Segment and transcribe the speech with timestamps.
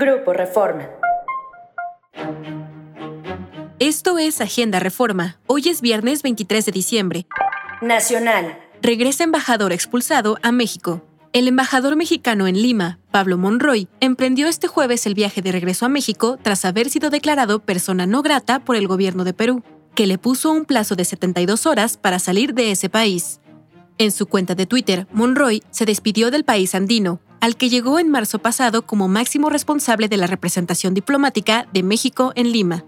[0.00, 0.88] Grupo Reforma.
[3.80, 5.40] Esto es Agenda Reforma.
[5.48, 7.26] Hoy es viernes 23 de diciembre.
[7.82, 8.60] Nacional.
[8.80, 11.04] Regresa embajador expulsado a México.
[11.32, 15.88] El embajador mexicano en Lima, Pablo Monroy, emprendió este jueves el viaje de regreso a
[15.88, 19.64] México tras haber sido declarado persona no grata por el gobierno de Perú,
[19.96, 23.40] que le puso un plazo de 72 horas para salir de ese país.
[23.98, 28.10] En su cuenta de Twitter, Monroy se despidió del país andino, al que llegó en
[28.10, 32.84] marzo pasado como máximo responsable de la representación diplomática de México en Lima.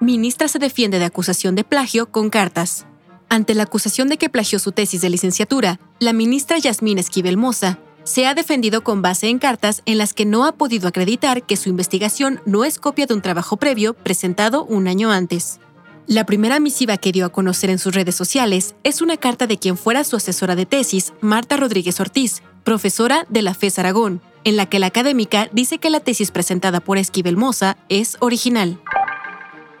[0.00, 2.86] Ministra se defiende de acusación de plagio con cartas.
[3.28, 7.78] Ante la acusación de que plagió su tesis de licenciatura, la ministra Yasmín Esquivel Moza
[8.04, 11.56] se ha defendido con base en cartas en las que no ha podido acreditar que
[11.56, 15.60] su investigación no es copia de un trabajo previo presentado un año antes.
[16.06, 19.58] La primera misiva que dio a conocer en sus redes sociales es una carta de
[19.58, 24.56] quien fuera su asesora de tesis, Marta Rodríguez Ortiz, profesora de la FES Aragón, en
[24.56, 28.80] la que la académica dice que la tesis presentada por Esquivel Moza es original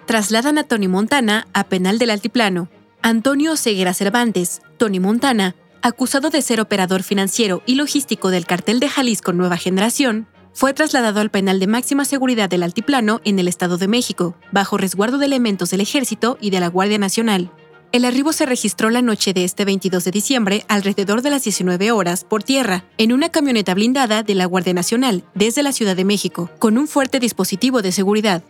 [0.06, 2.68] trasladan a Tony Montana a penal del altiplano.
[3.02, 8.88] Antonio Ceguera Cervantes, Tony Montana, acusado de ser operador financiero y logístico del cartel de
[8.88, 13.78] Jalisco Nueva Generación, fue trasladado al penal de máxima seguridad del Altiplano en el Estado
[13.78, 17.50] de México, bajo resguardo de elementos del Ejército y de la Guardia Nacional.
[17.92, 21.92] El arribo se registró la noche de este 22 de diciembre alrededor de las 19
[21.92, 26.06] horas por tierra, en una camioneta blindada de la Guardia Nacional desde la Ciudad de
[26.06, 28.42] México, con un fuerte dispositivo de seguridad.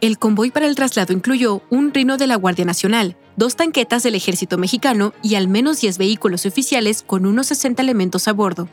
[0.00, 4.14] El convoy para el traslado incluyó un rino de la Guardia Nacional, dos tanquetas del
[4.14, 8.68] ejército mexicano y al menos 10 vehículos oficiales con unos 60 elementos a bordo.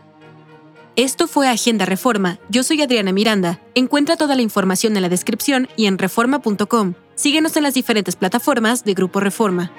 [0.97, 2.39] Esto fue Agenda Reforma.
[2.47, 3.59] Yo soy Adriana Miranda.
[3.75, 6.93] Encuentra toda la información en la descripción y en reforma.com.
[7.15, 9.73] Síguenos en las diferentes plataformas de Grupo Reforma.